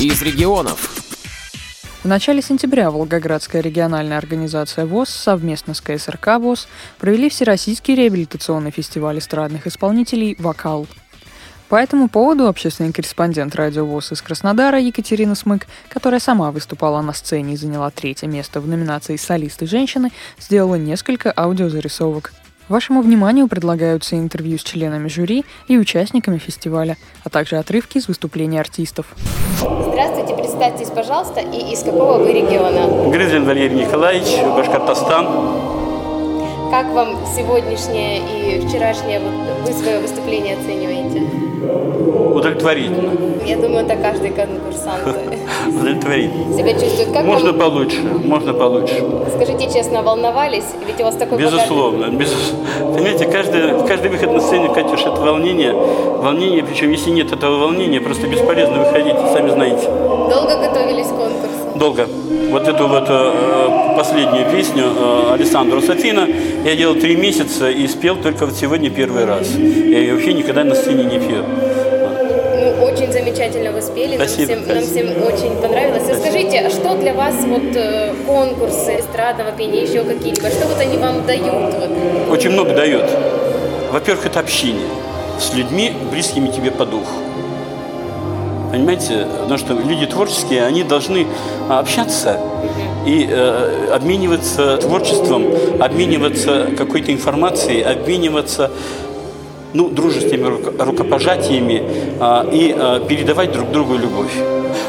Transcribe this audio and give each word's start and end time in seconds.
из 0.00 0.22
регионов. 0.22 0.94
В 2.04 2.06
начале 2.06 2.40
сентября 2.40 2.92
Волгоградская 2.92 3.60
региональная 3.60 4.16
организация 4.16 4.86
ВОЗ 4.86 5.08
совместно 5.08 5.74
с 5.74 5.80
КСРК 5.80 6.38
ВОЗ 6.38 6.68
провели 7.00 7.28
Всероссийский 7.28 7.96
реабилитационный 7.96 8.70
фестиваль 8.70 9.18
эстрадных 9.18 9.66
исполнителей 9.66 10.36
«Вокал». 10.38 10.86
По 11.68 11.76
этому 11.76 12.08
поводу 12.08 12.46
общественный 12.46 12.92
корреспондент 12.92 13.56
радио 13.56 13.84
ВОЗ 13.84 14.12
из 14.12 14.22
Краснодара 14.22 14.78
Екатерина 14.78 15.34
Смык, 15.34 15.66
которая 15.88 16.20
сама 16.20 16.52
выступала 16.52 17.02
на 17.02 17.12
сцене 17.12 17.54
и 17.54 17.56
заняла 17.56 17.90
третье 17.90 18.28
место 18.28 18.60
в 18.60 18.68
номинации 18.68 19.16
«Солисты 19.16 19.66
женщины», 19.66 20.12
сделала 20.38 20.76
несколько 20.76 21.32
аудиозарисовок. 21.36 22.32
Вашему 22.68 23.00
вниманию 23.00 23.48
предлагаются 23.48 24.16
интервью 24.16 24.58
с 24.58 24.62
членами 24.62 25.08
жюри 25.08 25.46
и 25.68 25.78
участниками 25.78 26.36
фестиваля, 26.36 26.98
а 27.24 27.30
также 27.30 27.56
отрывки 27.56 27.96
из 27.96 28.08
выступлений 28.08 28.58
артистов. 28.58 29.06
Здравствуйте, 29.58 30.34
представьтесь, 30.36 30.88
пожалуйста, 30.90 31.40
и 31.40 31.72
из 31.72 31.82
какого 31.82 32.18
вы 32.18 32.32
региона? 32.32 33.10
Грызин 33.10 33.46
Валерий 33.46 33.86
Николаевич, 33.86 34.28
Башкортостан. 34.54 35.77
Как 36.70 36.86
вам 36.92 37.16
сегодняшнее 37.34 38.18
и 38.18 38.66
вчерашнее, 38.66 39.20
вот 39.20 39.32
вы 39.66 39.72
свое 39.72 39.98
выступление 40.00 40.56
оцениваете? 40.56 41.22
Удовлетворительно. 42.34 43.12
Я 43.44 43.56
думаю, 43.56 43.86
это 43.86 43.96
каждый 43.96 44.30
конкурсант 44.30 45.02
Удовлетворительно. 45.68 46.56
себя 46.56 46.72
чувствует. 46.74 47.12
Как 47.12 47.24
Можно 47.24 47.52
вам, 47.52 47.60
получше, 47.60 48.00
можно 48.24 48.52
получше. 48.52 49.02
скажите 49.34 49.72
честно, 49.72 50.02
волновались? 50.02 50.64
Ведь 50.86 51.00
у 51.00 51.04
вас 51.04 51.14
такой 51.16 51.38
богатый- 51.38 51.54
Безусловно. 51.56 52.04
Безус- 52.06 52.54
Понимаете, 52.94 53.26
каждый, 53.26 53.86
каждый 53.88 54.10
выход 54.10 54.32
на 54.32 54.40
сцене, 54.40 54.68
Катюш, 54.68 55.00
это 55.00 55.20
волнение. 55.20 55.72
Волнение, 55.72 56.62
причем 56.62 56.90
если 56.90 57.10
нет 57.10 57.32
этого 57.32 57.56
волнения, 57.58 58.00
просто 58.00 58.26
бесполезно 58.26 58.78
выходить, 58.84 59.14
сами 59.32 59.50
знаете. 59.50 59.86
Долго 59.88 60.56
готовились 60.60 61.06
к 61.06 61.10
конкурсу? 61.10 61.78
Долго. 61.78 62.06
Вот 62.50 62.66
эту 62.68 62.88
вот 62.88 63.04
э, 63.08 63.32
последнюю 63.98 64.48
песню 64.48 64.84
э, 64.96 65.32
Александру 65.34 65.82
Софина 65.82 66.28
я 66.64 66.76
делал 66.76 66.94
три 66.94 67.16
месяца 67.16 67.68
и 67.68 67.88
спел 67.88 68.14
только 68.14 68.46
вот 68.46 68.54
сегодня 68.54 68.90
первый 68.90 69.24
раз. 69.24 69.48
Я 69.50 69.98
ее 69.98 70.14
вообще 70.14 70.34
никогда 70.34 70.62
на 70.62 70.76
сцене 70.76 71.02
не 71.02 71.18
пел. 71.18 71.44
Ну, 71.44 72.84
очень 72.84 73.10
замечательно 73.12 73.72
вы 73.72 73.82
спели, 73.82 74.16
нам 74.16 74.28
Спасибо, 74.28 74.52
всем, 74.52 74.68
нам 74.68 74.84
всем 74.84 75.08
очень 75.24 75.60
понравилось. 75.60 76.08
А 76.12 76.14
скажите, 76.14 76.60
а 76.60 76.70
что 76.70 76.96
для 76.96 77.12
вас 77.12 77.34
вот 77.44 77.74
э, 77.74 78.14
конкурсы 78.24 79.00
эстрадного 79.00 79.50
пения, 79.50 79.82
еще 79.82 80.04
какие-либо, 80.04 80.48
что 80.48 80.68
вот 80.68 80.78
они 80.78 80.96
вам 80.96 81.26
дают? 81.26 81.74
Вот? 81.74 81.90
Очень 82.30 82.50
много 82.50 82.74
дает. 82.74 83.10
Во-первых, 83.90 84.26
это 84.26 84.38
общение 84.38 84.90
с 85.40 85.52
людьми, 85.54 85.92
близкими 86.12 86.50
тебе 86.50 86.70
по 86.70 86.86
духу. 86.86 87.16
Понимаете, 88.70 89.26
потому 89.40 89.58
что 89.58 89.72
люди 89.72 90.06
творческие, 90.06 90.64
они 90.64 90.84
должны 90.84 91.26
общаться 91.68 92.38
и 93.08 93.26
э, 93.26 93.88
обмениваться 93.90 94.76
творчеством, 94.76 95.46
обмениваться 95.80 96.68
какой-то 96.76 97.10
информацией, 97.10 97.80
обмениваться 97.80 98.70
ну, 99.74 99.88
дружественными 99.88 100.48
руко- 100.48 100.84
рукопожатиями 100.84 101.82
а, 102.20 102.48
и 102.50 102.74
а, 102.76 103.00
передавать 103.00 103.52
друг 103.52 103.70
другу 103.70 103.96
любовь. 103.96 104.32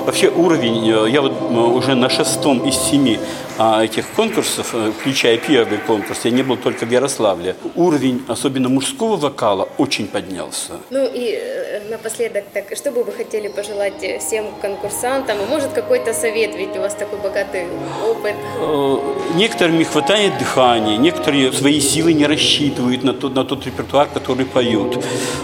Вообще 0.05 0.29
уровень, 0.29 0.89
э, 0.89 1.09
я 1.09 1.21
вот 1.21 1.33
э, 1.33 1.53
уже 1.53 1.95
на 1.95 2.09
шестом 2.09 2.67
из 2.67 2.75
семи 2.75 3.19
а, 3.57 3.83
этих 3.83 4.09
конкурсов, 4.15 4.73
э, 4.73 4.91
включая 4.99 5.37
первый 5.37 5.77
конкурс, 5.77 6.25
я 6.25 6.31
не 6.31 6.43
был 6.43 6.57
только 6.57 6.85
в 6.85 6.91
Ярославле, 6.91 7.55
уровень, 7.75 8.23
особенно 8.27 8.69
мужского 8.69 9.17
вокала, 9.17 9.67
очень 9.77 10.07
поднялся. 10.07 10.73
Ну 10.89 11.07
и 11.13 11.39
напоследок, 11.89 12.45
так, 12.53 12.75
что 12.75 12.91
бы 12.91 13.03
вы 13.03 13.11
хотели 13.11 13.47
пожелать 13.49 14.03
всем 14.19 14.45
конкурсантам? 14.61 15.37
Может 15.49 15.73
какой-то 15.73 16.13
совет, 16.13 16.55
ведь 16.55 16.75
у 16.77 16.81
вас 16.81 16.95
такой 16.95 17.19
богатый 17.19 17.65
опыт. 18.07 18.35
Некоторым 19.35 19.77
не 19.77 19.83
хватает 19.83 20.37
дыхания, 20.39 20.97
некоторые 20.97 21.51
свои 21.51 21.79
силы 21.79 22.13
не 22.13 22.25
рассчитывают 22.25 23.03
на 23.03 23.13
тот, 23.13 23.35
на 23.35 23.43
тот 23.43 23.65
репертуар, 23.65 24.07
который 24.13 24.45
поют. 24.45 24.68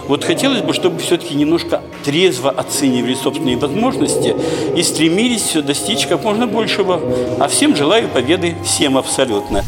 Вот 0.08 0.24
хотелось 0.24 0.62
бы, 0.62 0.72
чтобы 0.72 1.00
все-таки 1.00 1.34
немножко 1.34 1.82
трезво 2.04 2.50
оценивали 2.50 3.14
собственные 3.14 3.56
возможности 3.56 4.34
и 4.76 4.82
стремились 4.82 5.52
достичь 5.54 6.06
как 6.06 6.22
можно 6.22 6.46
большего. 6.46 7.00
А 7.40 7.48
всем 7.48 7.74
желаю 7.74 8.08
победы, 8.08 8.54
всем 8.64 8.96
абсолютно. 8.96 9.64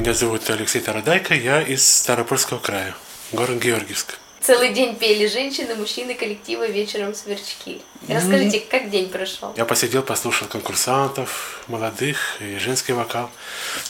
Меня 0.00 0.14
зовут 0.14 0.48
Алексей 0.48 0.80
Тарадайко, 0.80 1.34
я 1.34 1.60
из 1.60 1.86
Ставропольского 1.86 2.58
края, 2.58 2.94
город 3.32 3.58
Георгиевск. 3.58 4.18
Целый 4.40 4.72
день 4.72 4.96
пели 4.96 5.26
женщины, 5.26 5.74
мужчины, 5.74 6.14
коллективы, 6.14 6.68
вечером 6.68 7.14
сверчки. 7.14 7.82
Расскажите, 8.08 8.60
как 8.60 8.88
день 8.88 9.10
прошел? 9.10 9.52
Я 9.58 9.66
посидел, 9.66 10.02
послушал 10.02 10.48
конкурсантов, 10.48 11.62
молодых 11.68 12.38
и 12.40 12.56
женский 12.56 12.94
вокал. 12.94 13.30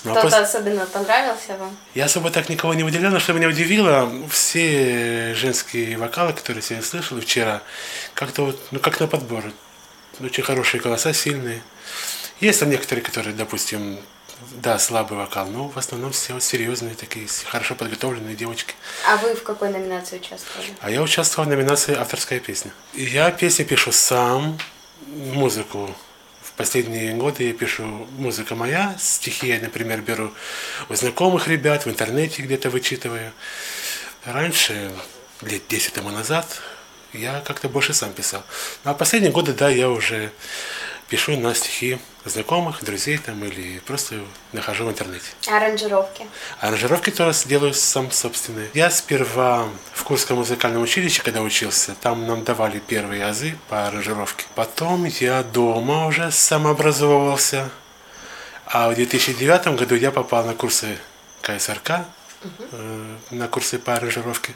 Ну, 0.02 0.10
а 0.10 0.18
Кто-то 0.18 0.36
пос- 0.38 0.42
особенно 0.42 0.84
понравился 0.86 1.56
вам? 1.56 1.76
Я 1.94 2.06
особо 2.06 2.32
так 2.32 2.48
никого 2.48 2.74
не 2.74 2.82
выделял, 2.82 3.12
но 3.12 3.20
что 3.20 3.32
меня 3.32 3.46
удивило, 3.46 4.12
все 4.30 5.32
женские 5.36 5.96
вокалы, 5.96 6.32
которые 6.32 6.56
я 6.56 6.62
сегодня 6.62 6.84
слышал 6.84 7.20
вчера, 7.20 7.62
как-то 8.14 8.46
вот, 8.46 8.60
ну 8.72 8.80
как 8.80 8.98
на 8.98 9.06
подбор. 9.06 9.44
Очень 10.18 10.42
хорошие 10.42 10.80
голоса, 10.80 11.12
сильные. 11.12 11.62
Есть 12.40 12.58
там 12.58 12.68
некоторые, 12.68 13.04
которые, 13.04 13.32
допустим, 13.32 14.00
да, 14.62 14.78
слабый 14.78 15.18
вокал, 15.18 15.46
но 15.46 15.68
в 15.68 15.76
основном 15.76 16.12
все 16.12 16.34
вот 16.34 16.42
серьезные 16.42 16.94
такие, 16.94 17.26
хорошо 17.46 17.74
подготовленные 17.74 18.36
девочки. 18.36 18.74
А 19.06 19.16
вы 19.16 19.34
в 19.34 19.42
какой 19.42 19.70
номинации 19.70 20.18
участвовали? 20.18 20.68
А 20.80 20.90
я 20.90 21.02
участвовал 21.02 21.48
в 21.48 21.50
номинации 21.50 21.94
«Авторская 21.94 22.40
песня». 22.40 22.72
И 22.94 23.04
я 23.04 23.30
песни 23.30 23.64
пишу 23.64 23.92
сам, 23.92 24.58
музыку. 25.06 25.94
В 26.42 26.52
последние 26.52 27.14
годы 27.14 27.44
я 27.44 27.52
пишу 27.54 27.84
музыка 28.18 28.54
моя, 28.54 28.94
стихи 28.98 29.48
я, 29.48 29.60
например, 29.60 30.00
беру 30.00 30.32
у 30.88 30.94
знакомых 30.94 31.48
ребят, 31.48 31.86
в 31.86 31.90
интернете 31.90 32.42
где-то 32.42 32.70
вычитываю. 32.70 33.32
Раньше, 34.24 34.92
лет 35.42 35.62
10 35.68 35.94
тому 35.94 36.10
назад, 36.10 36.60
я 37.12 37.40
как-то 37.40 37.68
больше 37.68 37.94
сам 37.94 38.12
писал. 38.12 38.42
Ну, 38.84 38.90
а 38.90 38.94
последние 38.94 39.32
годы, 39.32 39.52
да, 39.52 39.68
я 39.68 39.88
уже 39.88 40.32
пишу 41.10 41.36
на 41.36 41.54
стихи 41.54 41.98
знакомых, 42.24 42.84
друзей 42.84 43.18
там 43.18 43.44
или 43.44 43.80
просто 43.80 44.20
нахожу 44.52 44.86
в 44.86 44.90
интернете. 44.90 45.26
Аранжировки. 45.48 46.24
Аранжировки 46.60 47.10
тоже 47.10 47.36
делаю 47.46 47.74
сам 47.74 48.10
собственные. 48.12 48.70
Я 48.74 48.90
сперва 48.90 49.68
в 49.92 50.04
Курском 50.04 50.38
музыкальном 50.38 50.82
училище, 50.82 51.22
когда 51.22 51.42
учился, 51.42 51.94
там 52.00 52.26
нам 52.26 52.44
давали 52.44 52.78
первые 52.78 53.24
азы 53.24 53.56
по 53.68 53.88
аранжировке. 53.88 54.44
Потом 54.54 55.04
я 55.04 55.42
дома 55.42 56.06
уже 56.06 56.30
самообразовывался. 56.30 57.70
А 58.66 58.88
в 58.88 58.94
2009 58.94 59.78
году 59.78 59.96
я 59.96 60.12
попал 60.12 60.44
на 60.44 60.54
курсы 60.54 60.96
КСРК, 61.42 62.04
э, 62.72 63.16
на 63.32 63.48
курсы 63.48 63.80
по 63.80 63.94
аранжировке. 63.94 64.52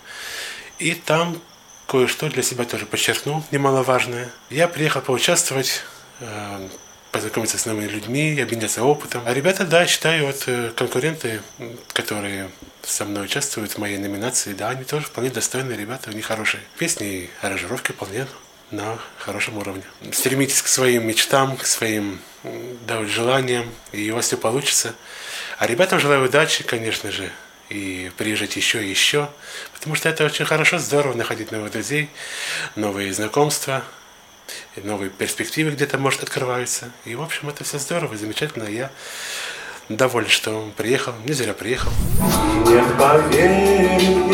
И 0.79 0.95
там 0.95 1.41
кое-что 1.89 2.29
для 2.29 2.45
себя 2.45 2.65
тоже 2.65 2.87
подчеркнул, 2.87 3.43
немаловажное. 3.51 4.31
Я 4.51 4.69
приехал 4.69 5.01
поучаствовать, 5.01 5.83
познакомиться 7.15 7.59
с 7.59 7.67
новыми 7.67 7.87
людьми, 7.87 8.41
обменяться 8.41 8.83
опытом. 8.83 9.23
А 9.25 9.33
ребята, 9.33 9.65
да, 9.65 9.87
считаю, 9.87 10.27
вот 10.27 10.43
э, 10.47 10.73
конкуренты, 10.75 11.43
которые 11.93 12.51
со 12.83 13.05
мной 13.05 13.27
участвуют 13.27 13.73
в 13.73 13.79
моей 13.79 13.99
номинации, 13.99 14.53
да, 14.53 14.71
они 14.71 14.83
тоже 14.83 15.07
вполне 15.07 15.31
достойные 15.31 15.79
ребята, 15.79 16.11
у 16.11 16.13
них 16.13 16.27
хорошие 16.27 16.61
песни 16.77 17.07
и 17.07 17.31
аранжировки 17.41 17.93
вполне 17.93 18.27
на 18.73 18.99
хорошем 19.17 19.59
уровне. 19.59 19.85
Стремитесь 20.11 20.61
к 20.61 20.67
своим 20.67 21.07
мечтам, 21.07 21.57
к 21.57 21.67
своим 21.67 22.19
да, 22.87 23.05
желаниям, 23.05 23.71
и 23.93 24.11
у 24.11 24.17
вас 24.17 24.27
все 24.27 24.37
получится. 24.37 24.95
А 25.59 25.69
ребятам 25.69 26.01
желаю 26.01 26.25
удачи, 26.25 26.65
конечно 26.65 27.13
же, 27.13 27.31
и 27.69 28.11
приезжать 28.17 28.57
еще 28.57 28.85
и 28.85 28.91
еще, 28.91 29.31
потому 29.73 29.95
что 29.95 30.09
это 30.09 30.25
очень 30.25 30.45
хорошо, 30.45 30.79
здорово 30.79 31.15
находить 31.15 31.53
новых 31.53 31.71
друзей, 31.71 32.11
новые 32.75 33.15
знакомства, 33.15 33.85
и 34.77 34.81
новые 34.81 35.11
перспективы 35.11 35.71
где-то, 35.71 35.99
может, 35.99 36.23
открываются. 36.23 36.91
И, 37.05 37.15
в 37.15 37.23
общем, 37.23 37.49
это 37.49 37.65
все 37.65 37.79
здорово, 37.79 38.17
замечательно. 38.17 38.65
Я 38.65 38.91
доволен, 39.89 40.29
что 40.29 40.73
приехал, 40.77 41.15
не 41.25 41.33
зря 41.33 41.55
приехал. 41.55 41.93
Нет, 42.67 42.85
поверь 42.99 44.25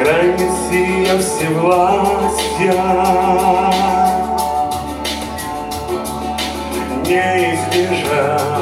границы 0.00 0.74
я 2.58 2.80
не 7.04 7.54
избежать 7.54 8.60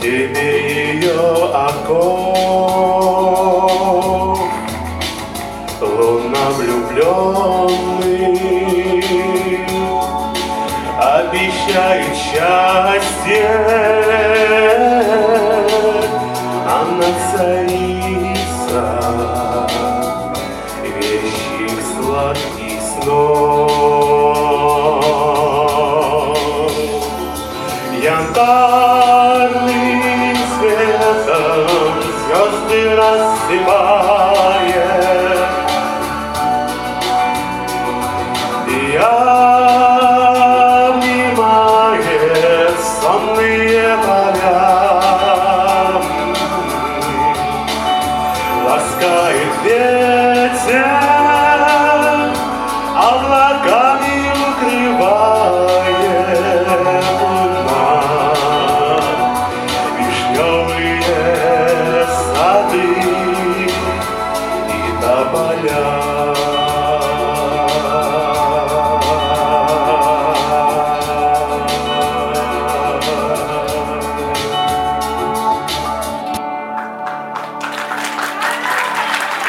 тебе 0.00 0.94
ее 0.94 1.20
оков. 1.52 2.29
Она 17.20 17.32
царица 17.32 18.80
вещих 20.82 21.82
сладких 21.96 22.80
снов. 22.80 23.59
Ласкает 48.69 49.53
ветер, 49.63 51.08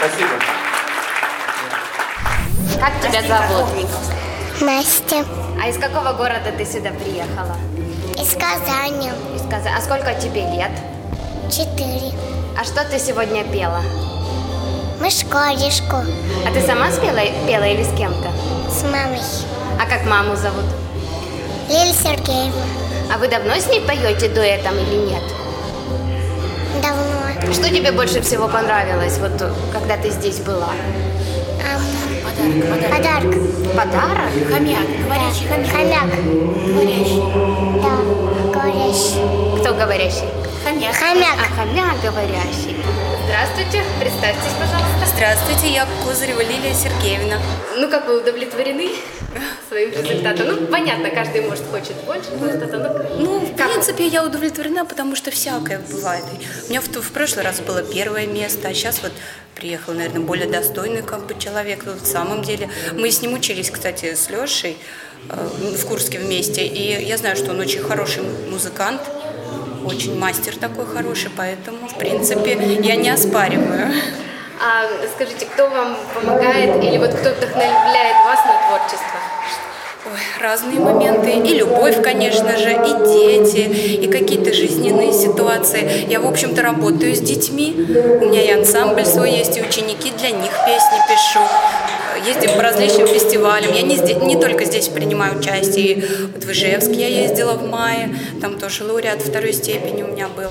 Спасибо. 0.01 0.29
Как 2.79 2.91
тебя 3.01 3.21
зовут? 3.21 3.69
Настя 4.61 5.23
А 5.63 5.67
из 5.69 5.77
какого 5.77 6.13
города 6.13 6.51
ты 6.57 6.65
сюда 6.65 6.89
приехала? 6.89 7.55
из 8.17 8.31
Казани. 8.33 9.11
Из 9.35 9.41
Каза- 9.43 9.69
А 9.77 9.81
сколько 9.81 10.13
тебе 10.15 10.41
лет? 10.55 10.71
Четыре. 11.51 12.13
А 12.59 12.63
что 12.63 12.83
ты 12.85 12.97
сегодня 12.97 13.43
пела? 13.43 13.81
Мышкаришку 14.99 15.97
А 16.47 16.51
ты 16.51 16.61
сама 16.65 16.91
спела, 16.91 17.21
пела 17.47 17.63
или 17.65 17.83
с 17.83 17.95
кем-то? 17.95 18.31
с 18.71 18.81
мамой. 18.83 19.19
А 19.79 19.85
как 19.87 20.05
маму 20.05 20.35
зовут? 20.35 20.65
Лилия 21.69 21.93
Сергеевна. 21.93 22.63
А 23.13 23.17
вы 23.19 23.27
давно 23.27 23.53
с 23.55 23.67
ней 23.67 23.81
поете 23.81 24.29
дуэтом 24.29 24.77
или 24.79 25.11
нет? 25.11 25.23
Что 27.53 27.69
тебе 27.69 27.91
больше 27.91 28.21
всего 28.21 28.47
понравилось, 28.47 29.17
вот 29.19 29.31
когда 29.73 29.97
ты 29.97 30.09
здесь 30.09 30.39
была? 30.39 30.69
Ам, 31.61 31.81
подарок. 32.89 33.35
Подарок? 33.75 34.31
Хомяк, 34.49 34.87
говорящий 35.03 35.47
хомяк. 35.47 35.71
Хомяк. 35.71 36.09
Говорящий. 36.65 37.21
Да, 37.81 38.50
говорящий. 38.61 39.59
Кто 39.59 39.73
говорящий? 39.73 40.29
Хомяк. 40.63 40.95
Хомяк. 40.95 41.35
А, 41.39 41.55
хомяк 41.55 42.01
говорящий. 42.01 42.77
Здравствуйте, 43.25 43.83
представьтесь, 43.99 44.53
пожалуйста. 44.59 45.15
Здравствуйте, 45.15 45.73
я 45.73 45.87
Козырева 46.05 46.41
Лилия 46.41 46.73
Сергеевна. 46.73 47.37
Ну, 47.77 47.89
как 47.89 48.07
вы 48.07 48.19
удовлетворены 48.19 48.89
своим 49.69 49.91
результатом? 49.91 50.47
Ну, 50.47 50.67
понятно, 50.67 51.09
каждый, 51.09 51.41
может, 51.41 51.63
хочет 51.71 51.95
больше, 52.05 52.23
что-то, 52.25 52.77
ну, 53.17 53.23
Ну, 53.23 53.39
в 53.39 53.55
как? 53.55 53.71
принципе, 53.71 54.07
я 54.07 54.23
удовлетворена, 54.25 54.85
потому 54.85 55.15
что 55.15 55.31
всякое 55.31 55.79
бывает. 55.79 56.25
У 56.67 56.69
меня 56.69 56.81
в, 56.81 56.87
в 56.87 57.11
прошлый 57.11 57.45
раз 57.45 57.59
было 57.61 57.81
первое 57.83 58.27
место, 58.27 58.67
а 58.67 58.73
сейчас 58.73 59.01
вот 59.01 59.13
приехал, 59.55 59.93
наверное, 59.93 60.21
более 60.21 60.47
достойный 60.47 61.01
как 61.01 61.25
бы 61.25 61.35
человек. 61.39 61.85
Вот 61.85 62.01
в 62.01 62.07
самом 62.07 62.41
деле, 62.41 62.69
мы 62.93 63.11
с 63.11 63.21
ним 63.21 63.33
учились, 63.33 63.69
кстати, 63.71 64.13
с 64.15 64.29
Лешей 64.29 64.77
в 65.29 65.85
Курске 65.85 66.19
вместе, 66.19 66.65
и 66.65 67.05
я 67.05 67.17
знаю, 67.17 67.35
что 67.35 67.51
он 67.51 67.59
очень 67.59 67.81
хороший 67.81 68.23
музыкант, 68.49 69.01
очень 69.85 70.17
мастер 70.17 70.55
такой 70.57 70.85
хороший, 70.85 71.31
поэтому, 71.35 71.87
в 71.87 71.97
принципе, 71.97 72.51
я 72.81 72.95
не 72.95 73.09
оспариваю. 73.09 73.93
А 74.63 74.85
скажите, 75.15 75.47
кто 75.47 75.67
вам 75.69 75.97
помогает 76.13 76.83
или 76.83 76.97
вот 76.97 77.13
кто 77.13 77.31
вдохновляет 77.31 78.15
вас 78.25 78.39
на 78.45 78.67
творчество? 78.67 79.19
Ой, 80.13 80.19
разные 80.41 80.79
моменты. 80.79 81.31
И 81.31 81.53
любовь, 81.55 82.01
конечно 82.01 82.57
же, 82.57 82.71
и 82.71 83.07
дети, 83.13 84.03
и 84.03 84.07
какие-то 84.07 84.51
жизненные 84.53 85.13
ситуации. 85.13 86.05
Я, 86.09 86.19
в 86.19 86.27
общем-то, 86.27 86.61
работаю 86.61 87.15
с 87.15 87.19
детьми. 87.19 87.73
У 87.77 88.25
меня 88.25 88.41
и 88.41 88.51
ансамбль 88.51 89.05
свой 89.05 89.31
есть, 89.31 89.57
и 89.57 89.61
ученики, 89.61 90.11
для 90.17 90.31
них 90.31 90.51
песни 90.65 90.97
пишу. 91.07 91.39
Ездим 92.27 92.57
по 92.57 92.61
различным 92.61 93.07
фестивалям. 93.07 93.73
Я 93.73 93.83
не, 93.83 93.95
здесь, 93.95 94.17
не 94.21 94.35
только 94.35 94.65
здесь 94.65 94.89
принимаю 94.89 95.39
участие. 95.39 96.03
Вот 96.33 96.43
в 96.43 96.51
Ижевск 96.51 96.91
я 96.91 97.07
ездила 97.07 97.53
в 97.53 97.69
мае. 97.69 98.13
Там 98.41 98.59
тоже 98.59 98.83
лауреат 98.83 99.21
второй 99.21 99.53
степени 99.53 100.03
у 100.03 100.07
меня 100.07 100.27
был. 100.27 100.49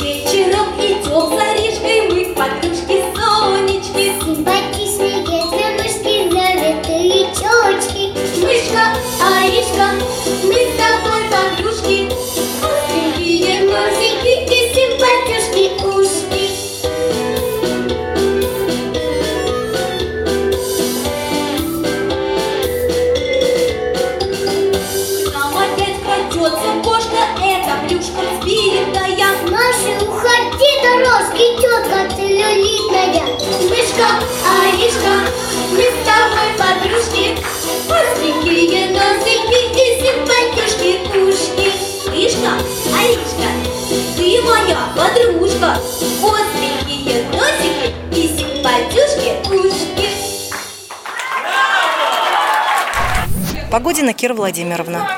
Вечером 0.00 0.68
идем 0.80 1.36
за 1.36 1.52
Рижкой 1.52 2.08
мы, 2.08 2.34
подружки 2.34 3.02
Сонечки. 3.14 4.12
Симпатичные 4.24 5.18
мышки, 5.88 6.30
завитые 6.30 7.26
чечки. 7.34 7.97
Мышка, 8.68 8.84
Аришка, 9.24 9.86
мы 10.44 10.52
с 10.52 10.76
тобой 10.76 11.22
подружки. 11.30 11.98
Остренькие 12.60 13.56
носики 13.62 14.34
и 14.44 14.60
симпатюшки 14.74 15.64
ушки. 15.86 16.44
Нам 25.32 25.52
опять 25.56 25.98
крадется 26.02 26.70
кошка, 26.84 27.22
это 27.42 27.72
плюшка 27.88 28.22
сбитая. 28.42 29.30
Маша, 29.50 29.92
уходи, 30.02 30.72
дорожки, 30.82 31.46
тетка 31.58 32.00
ты 32.14 32.22
люлитная. 32.22 33.24
Мышка, 33.62 34.08
Аришка, 34.44 35.12
мы 35.70 35.80
с 35.80 35.98
тобой 36.04 36.48
подружки. 36.58 37.47
Остренькие 37.98 38.90
носики 38.90 39.60
и 39.74 39.86
симпатюшки 40.00 40.90
ушки. 41.18 41.68
Мишка, 42.12 42.52
Аришка, 42.96 43.48
ты 44.16 44.40
моя 44.42 44.78
подружка. 44.96 45.70
Остренькие 46.22 47.24
носики 47.32 47.92
и 48.12 48.22
симпатюшки 48.38 49.30
ушки. 49.52 50.08
Погодина 53.70 54.12
Кира 54.12 54.34
Владимировна. 54.34 55.10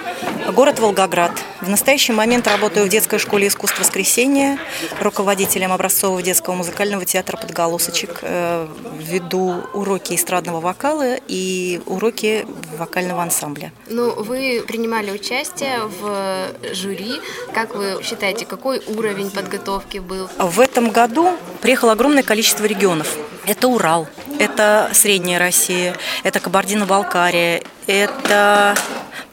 Город 0.52 0.78
Волгоград. 0.78 1.32
В 1.60 1.68
настоящий 1.68 2.12
момент 2.12 2.46
работаю 2.46 2.86
в 2.86 2.88
детской 2.88 3.18
школе 3.18 3.48
искусств 3.48 3.78
воскресения, 3.78 4.58
руководителем 5.00 5.72
образцового 5.72 6.22
детского 6.22 6.54
музыкального 6.54 7.04
театра 7.04 7.36
«Подголосочек». 7.36 8.20
Э, 8.22 8.66
Веду 8.98 9.62
уроки 9.74 10.14
эстрадного 10.14 10.60
вокала 10.60 11.16
и 11.26 11.80
уроки 11.86 12.46
вокального 12.78 13.22
ансамбля. 13.22 13.72
Ну, 13.88 14.10
вы 14.22 14.64
принимали 14.66 15.10
участие 15.10 15.80
в 15.82 16.74
жюри. 16.74 17.20
Как 17.52 17.74
вы 17.74 18.02
считаете, 18.02 18.46
какой 18.46 18.80
уровень 18.86 19.30
подготовки 19.30 19.98
был? 19.98 20.28
В 20.38 20.60
этом 20.60 20.90
году 20.90 21.36
приехало 21.60 21.92
огромное 21.92 22.22
количество 22.22 22.64
регионов. 22.64 23.16
Это 23.46 23.68
Урал, 23.68 24.06
это 24.38 24.90
Средняя 24.92 25.38
Россия, 25.38 25.96
это 26.22 26.40
Кабардино-Балкария, 26.40 27.62
это 27.86 28.74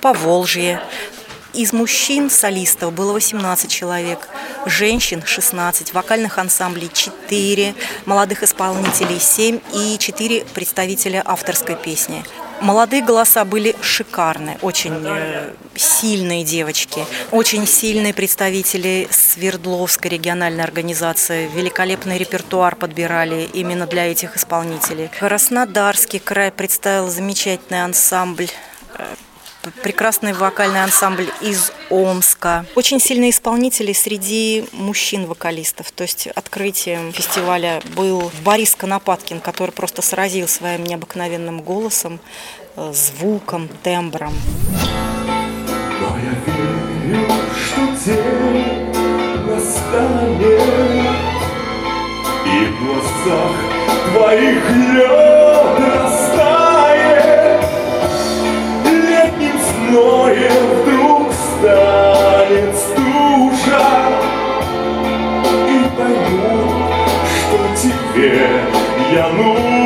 Поволжье. 0.01 0.81
Из 1.57 1.73
мужчин 1.73 2.29
солистов 2.29 2.93
было 2.93 3.13
18 3.13 3.71
человек, 3.71 4.29
женщин 4.67 5.23
16, 5.25 5.91
вокальных 5.91 6.37
ансамблей 6.37 6.87
4, 6.93 7.73
молодых 8.05 8.43
исполнителей 8.43 9.19
7 9.19 9.59
и 9.73 9.97
4 9.97 10.45
представителя 10.53 11.23
авторской 11.25 11.75
песни. 11.75 12.23
Молодые 12.61 13.03
голоса 13.03 13.43
были 13.43 13.75
шикарные, 13.81 14.59
очень 14.61 15.03
э, 15.03 15.53
сильные 15.75 16.43
девочки, 16.43 17.03
очень 17.31 17.65
сильные 17.65 18.13
представители 18.13 19.07
Свердловской 19.09 20.11
региональной 20.11 20.63
организации, 20.63 21.49
великолепный 21.55 22.19
репертуар 22.19 22.75
подбирали 22.75 23.49
именно 23.51 23.87
для 23.87 24.05
этих 24.11 24.37
исполнителей. 24.37 25.09
Краснодарский 25.19 26.19
край 26.19 26.51
представил 26.51 27.09
замечательный 27.09 27.83
ансамбль 27.83 28.49
э, 28.99 29.15
прекрасный 29.83 30.33
вокальный 30.33 30.83
ансамбль 30.83 31.29
из 31.41 31.71
Омска. 31.89 32.65
Очень 32.75 32.99
сильные 32.99 33.31
исполнители 33.31 33.93
среди 33.93 34.65
мужчин-вокалистов. 34.71 35.91
То 35.91 36.03
есть 36.03 36.27
открытием 36.27 37.13
фестиваля 37.13 37.81
был 37.95 38.31
Борис 38.43 38.75
Конопаткин, 38.75 39.39
который 39.39 39.71
просто 39.71 40.01
сразил 40.01 40.47
своим 40.47 40.83
необыкновенным 40.83 41.61
голосом, 41.61 42.19
э, 42.75 42.93
звуком, 42.93 43.69
тембром. 43.83 44.33
Но 46.01 46.17
я 46.17 46.33
верю, 46.53 47.27
что 47.55 47.81
день 48.05 48.87
настанет, 49.45 50.61
И 52.45 52.65
в 52.65 52.85
глазах 52.85 53.77
твоих 54.13 54.69
лед 54.93 56.06
Зноем 59.87 60.51
вдруг 60.83 61.31
станет 61.31 62.75
стужа, 62.75 63.87
И 65.69 65.89
пойму, 65.95 66.89
что 67.39 67.57
тебе 67.81 68.63
я 69.13 69.29
нужен. 69.29 69.76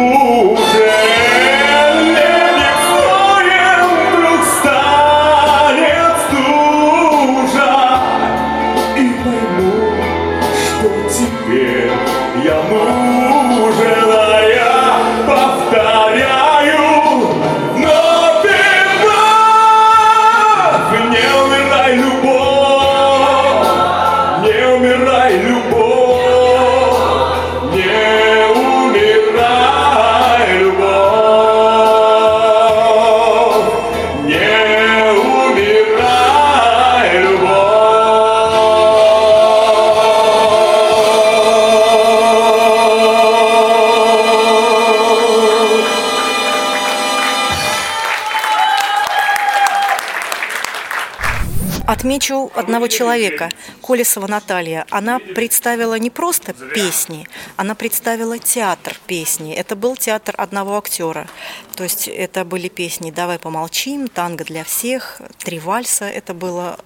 Одного 52.62 52.88
человека, 52.88 53.50
Колесова 53.82 54.28
Наталья. 54.28 54.86
Она 54.90 55.20
представила 55.20 55.96
не 55.96 56.10
просто 56.10 56.54
песни, 56.54 57.28
она 57.58 57.76
представила 57.76 58.40
театр 58.40 58.96
песни. 59.08 59.54
Это 59.54 59.76
был 59.76 59.96
театр 59.96 60.36
одного 60.38 60.78
актера. 60.78 61.28
То 61.76 61.84
есть 61.84 62.08
это 62.08 62.46
были 62.46 62.70
песни 62.70 63.12
«Давай 63.12 63.40
помолчим», 63.40 64.08
«Танго 64.08 64.44
для 64.44 64.64
всех», 64.64 65.22
«Три 65.40 65.60
вальса». 65.60 66.06
Это 66.06 66.34
было 66.34 66.78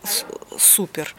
супер. 0.57 1.13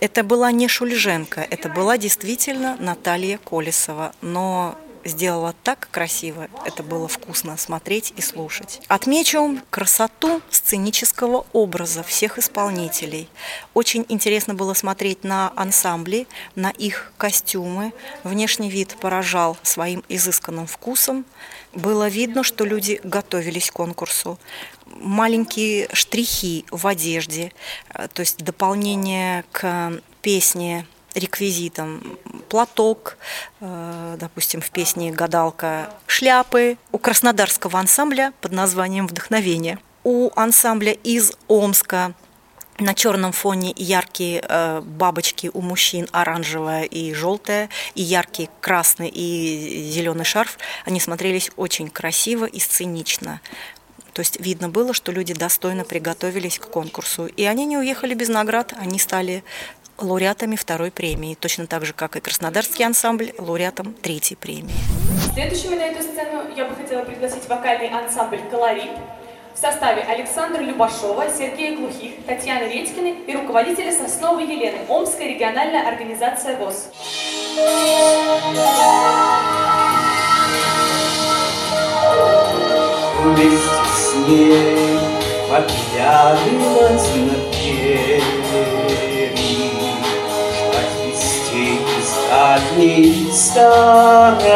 Это 0.00 0.22
была 0.22 0.52
не 0.52 0.68
Шульженко, 0.68 1.46
это 1.48 1.68
была 1.68 1.96
действительно 1.98 2.76
Наталья 2.78 3.38
Колесова. 3.38 4.12
Но 4.20 4.76
сделала 5.04 5.54
так 5.62 5.88
красиво, 5.90 6.48
это 6.64 6.82
было 6.82 7.08
вкусно 7.08 7.56
смотреть 7.56 8.12
и 8.16 8.22
слушать. 8.22 8.80
Отмечу 8.88 9.58
красоту 9.70 10.40
сценического 10.50 11.46
образа 11.52 12.02
всех 12.02 12.38
исполнителей. 12.38 13.28
Очень 13.74 14.04
интересно 14.08 14.54
было 14.54 14.74
смотреть 14.74 15.24
на 15.24 15.52
ансамбли, 15.56 16.26
на 16.54 16.70
их 16.70 17.12
костюмы. 17.16 17.92
Внешний 18.24 18.70
вид 18.70 18.96
поражал 19.00 19.56
своим 19.62 20.04
изысканным 20.08 20.66
вкусом. 20.66 21.24
Было 21.72 22.08
видно, 22.08 22.42
что 22.42 22.64
люди 22.64 23.00
готовились 23.02 23.70
к 23.70 23.74
конкурсу. 23.74 24.38
Маленькие 24.86 25.88
штрихи 25.92 26.66
в 26.70 26.86
одежде, 26.86 27.52
э, 27.94 28.08
то 28.12 28.20
есть 28.20 28.44
дополнение 28.44 29.44
к 29.52 29.92
песне 30.20 30.86
реквизитом 31.14 32.18
платок, 32.48 33.16
э, 33.60 34.16
допустим, 34.18 34.60
в 34.60 34.70
песне 34.70 35.10
«Гадалка» 35.12 35.90
шляпы. 36.06 36.76
У 36.92 36.98
краснодарского 36.98 37.78
ансамбля 37.78 38.32
под 38.40 38.52
названием 38.52 39.06
«Вдохновение». 39.06 39.78
У 40.04 40.30
ансамбля 40.34 40.92
из 40.92 41.32
Омска 41.46 42.14
на 42.78 42.94
черном 42.94 43.32
фоне 43.32 43.72
яркие 43.76 44.44
э, 44.46 44.80
бабочки 44.80 45.50
у 45.52 45.60
мужчин, 45.60 46.08
оранжевая 46.12 46.84
и 46.84 47.12
желтая, 47.14 47.68
и 47.94 48.02
яркий 48.02 48.50
красный 48.60 49.08
и 49.08 49.90
зеленый 49.90 50.24
шарф. 50.24 50.58
Они 50.84 50.98
смотрелись 50.98 51.50
очень 51.56 51.88
красиво 51.88 52.44
и 52.44 52.58
сценично. 52.58 53.40
То 54.12 54.20
есть 54.20 54.40
видно 54.40 54.68
было, 54.68 54.92
что 54.92 55.10
люди 55.10 55.32
достойно 55.32 55.84
приготовились 55.84 56.58
к 56.58 56.68
конкурсу. 56.68 57.26
И 57.26 57.44
они 57.44 57.64
не 57.64 57.78
уехали 57.78 58.14
без 58.14 58.28
наград, 58.28 58.74
они 58.78 58.98
стали 58.98 59.42
лауреатами 60.02 60.56
второй 60.56 60.90
премии, 60.90 61.34
точно 61.34 61.66
так 61.66 61.84
же, 61.84 61.92
как 61.92 62.16
и 62.16 62.20
Краснодарский 62.20 62.84
ансамбль, 62.84 63.32
лауреатом 63.38 63.94
третьей 63.94 64.36
премии. 64.36 64.74
Следующими 65.32 65.76
на 65.76 65.82
эту 65.82 66.02
сцену 66.02 66.42
я 66.56 66.66
бы 66.66 66.74
хотела 66.74 67.02
пригласить 67.02 67.48
вокальный 67.48 67.88
ансамбль 67.88 68.40
«Колорит» 68.50 68.90
в 69.54 69.58
составе 69.58 70.02
Александра 70.02 70.60
Любашова, 70.60 71.26
Сергея 71.30 71.76
Глухих, 71.76 72.12
Татьяны 72.26 72.64
Редькиной 72.72 73.16
и 73.26 73.36
руководителя 73.36 73.92
Сосновой 73.92 74.44
Елены, 74.44 74.78
Омская 74.88 75.28
региональная 75.28 75.86
организация 75.86 76.56
ВОЗ. 76.56 76.88
Вместе 83.22 83.58
с 83.94 84.14
ней 84.26 84.98
поглядывать 85.48 87.14
на 87.14 87.34
двери, 87.52 88.41
дальней 92.32 93.30
стороны. 93.30 94.48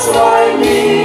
с 0.00 0.06
войны. 0.14 1.03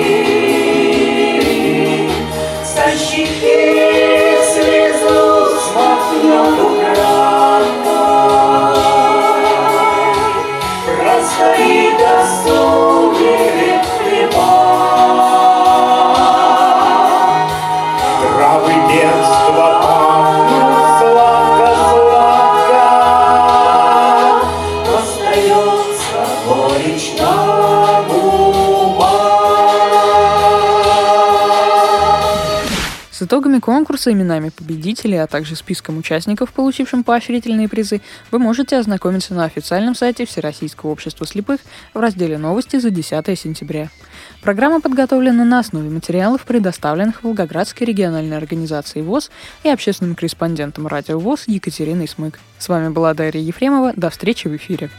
С 33.20 33.24
итогами 33.24 33.60
конкурса, 33.60 34.14
именами 34.14 34.48
победителей, 34.48 35.18
а 35.18 35.28
также 35.28 35.58
списком 35.58 35.98
участников, 35.98 36.54
получившим 36.54 37.04
поощрительные 37.04 37.68
призы, 37.68 38.00
вы 38.32 38.40
можете 38.40 38.78
ознакомиться 38.78 39.34
на 39.34 39.44
официальном 39.44 39.94
сайте 39.94 40.26
Всероссийского 40.26 40.92
общества 40.92 41.28
слепых 41.28 41.60
в 41.94 42.00
разделе 42.00 42.38
«Новости» 42.38 42.80
за 42.80 42.92
10 42.92 43.38
сентября. 43.38 43.90
Программа 44.42 44.80
подготовлена 44.80 45.44
на 45.44 45.60
основе 45.60 45.90
материалов, 45.90 46.46
предоставленных 46.46 47.22
Волгоградской 47.22 47.86
региональной 47.86 48.38
организацией 48.38 49.04
ВОЗ 49.04 49.32
и 49.64 49.70
общественным 49.70 50.16
корреспондентом 50.16 50.88
радио 50.88 51.20
ВОЗ 51.20 51.44
Екатериной 51.48 52.08
Смык. 52.08 52.40
С 52.58 52.70
вами 52.70 52.88
была 52.88 53.14
Дарья 53.14 53.42
Ефремова. 53.42 53.92
До 53.98 54.10
встречи 54.12 54.48
в 54.48 54.56
эфире. 54.56 54.90